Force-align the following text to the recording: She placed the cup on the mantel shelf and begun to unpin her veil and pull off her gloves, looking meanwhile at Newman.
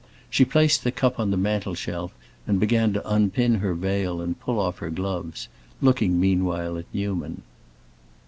She 0.31 0.45
placed 0.45 0.83
the 0.83 0.91
cup 0.91 1.19
on 1.19 1.29
the 1.29 1.37
mantel 1.37 1.75
shelf 1.75 2.11
and 2.47 2.59
begun 2.59 2.91
to 2.93 3.07
unpin 3.07 3.59
her 3.59 3.75
veil 3.75 4.19
and 4.19 4.39
pull 4.39 4.59
off 4.59 4.79
her 4.79 4.89
gloves, 4.89 5.47
looking 5.79 6.19
meanwhile 6.19 6.75
at 6.79 6.85
Newman. 6.91 7.43